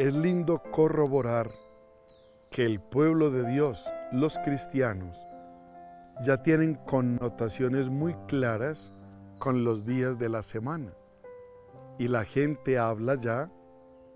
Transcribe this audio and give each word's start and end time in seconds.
Es 0.00 0.14
lindo 0.14 0.62
corroborar 0.62 1.50
que 2.50 2.64
el 2.64 2.80
pueblo 2.80 3.30
de 3.30 3.46
Dios, 3.46 3.92
los 4.12 4.38
cristianos, 4.38 5.26
ya 6.22 6.42
tienen 6.42 6.76
connotaciones 6.86 7.90
muy 7.90 8.14
claras 8.26 8.90
con 9.40 9.62
los 9.62 9.84
días 9.84 10.18
de 10.18 10.30
la 10.30 10.40
semana. 10.40 10.94
Y 11.98 12.08
la 12.08 12.24
gente 12.24 12.78
habla 12.78 13.16
ya 13.16 13.50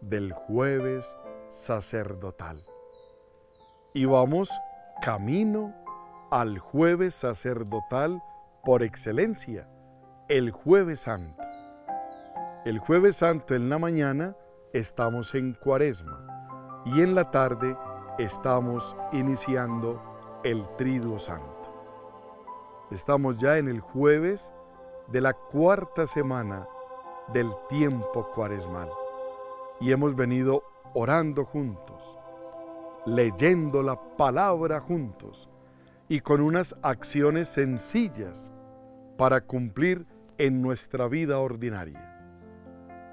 del 0.00 0.32
jueves 0.32 1.18
sacerdotal. 1.50 2.62
Y 3.92 4.06
vamos 4.06 4.48
camino 5.02 5.74
al 6.30 6.58
jueves 6.60 7.14
sacerdotal 7.14 8.22
por 8.64 8.82
excelencia, 8.82 9.68
el 10.30 10.50
jueves 10.50 11.00
santo. 11.00 11.42
El 12.64 12.78
jueves 12.78 13.16
santo 13.16 13.54
en 13.54 13.68
la 13.68 13.78
mañana 13.78 14.34
estamos 14.74 15.36
en 15.36 15.52
cuaresma 15.52 16.18
y 16.84 17.00
en 17.00 17.14
la 17.14 17.30
tarde 17.30 17.76
estamos 18.18 18.96
iniciando 19.12 20.02
el 20.42 20.66
triduo 20.76 21.16
santo. 21.20 21.72
Estamos 22.90 23.38
ya 23.38 23.56
en 23.56 23.68
el 23.68 23.78
jueves 23.78 24.52
de 25.12 25.20
la 25.20 25.32
cuarta 25.32 26.08
semana 26.08 26.66
del 27.32 27.52
tiempo 27.68 28.28
cuaresmal 28.34 28.90
y 29.80 29.92
hemos 29.92 30.16
venido 30.16 30.64
orando 30.92 31.44
juntos, 31.44 32.18
leyendo 33.06 33.80
la 33.80 33.94
palabra 34.16 34.80
juntos 34.80 35.48
y 36.08 36.20
con 36.20 36.40
unas 36.40 36.74
acciones 36.82 37.48
sencillas 37.48 38.50
para 39.16 39.40
cumplir 39.40 40.04
en 40.36 40.60
nuestra 40.60 41.06
vida 41.06 41.38
ordinaria. 41.38 42.10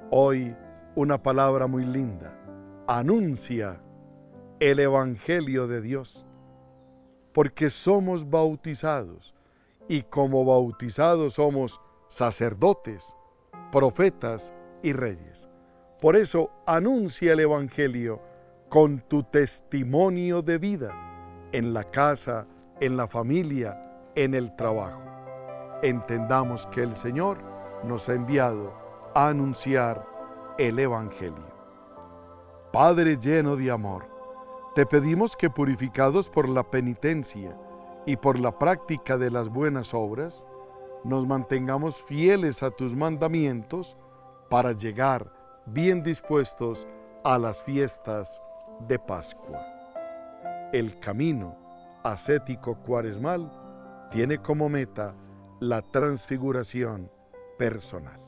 Hoy 0.09 0.55
una 0.95 1.21
palabra 1.21 1.67
muy 1.67 1.85
linda, 1.85 2.37
anuncia 2.87 3.81
el 4.59 4.79
Evangelio 4.79 5.67
de 5.67 5.81
Dios, 5.81 6.25
porque 7.33 7.69
somos 7.69 8.29
bautizados 8.29 9.33
y 9.87 10.03
como 10.03 10.45
bautizados 10.45 11.33
somos 11.33 11.81
sacerdotes, 12.09 13.15
profetas 13.71 14.53
y 14.83 14.93
reyes. 14.93 15.49
Por 16.01 16.15
eso 16.15 16.51
anuncia 16.65 17.33
el 17.33 17.39
Evangelio 17.39 18.21
con 18.69 18.99
tu 19.01 19.23
testimonio 19.23 20.41
de 20.41 20.57
vida 20.57 21.47
en 21.51 21.73
la 21.73 21.83
casa, 21.85 22.47
en 22.79 22.97
la 22.97 23.07
familia, 23.07 23.77
en 24.15 24.33
el 24.33 24.55
trabajo. 24.55 25.01
Entendamos 25.83 26.67
que 26.67 26.83
el 26.83 26.95
Señor 26.95 27.37
nos 27.83 28.09
ha 28.09 28.13
enviado 28.13 28.73
a 29.15 29.29
anunciar 29.29 30.10
el 30.57 30.79
Evangelio. 30.79 31.51
Padre 32.71 33.17
lleno 33.17 33.55
de 33.55 33.71
amor, 33.71 34.05
te 34.75 34.85
pedimos 34.85 35.35
que 35.35 35.49
purificados 35.49 36.29
por 36.29 36.47
la 36.47 36.63
penitencia, 36.63 37.57
y 38.05 38.15
por 38.15 38.39
la 38.39 38.57
práctica 38.57 39.17
de 39.17 39.29
las 39.29 39.49
buenas 39.49 39.93
obras, 39.93 40.45
nos 41.03 41.25
mantengamos 41.25 42.01
fieles 42.03 42.63
a 42.63 42.71
tus 42.71 42.95
mandamientos 42.95 43.95
para 44.49 44.71
llegar 44.71 45.31
bien 45.65 46.03
dispuestos 46.03 46.87
a 47.23 47.37
las 47.37 47.63
fiestas 47.63 48.41
de 48.87 48.99
Pascua. 48.99 49.59
El 50.73 50.99
camino 50.99 51.55
ascético 52.03 52.75
cuaresmal 52.75 53.51
tiene 54.11 54.37
como 54.39 54.69
meta 54.69 55.13
la 55.59 55.81
transfiguración 55.81 57.09
personal. 57.57 58.20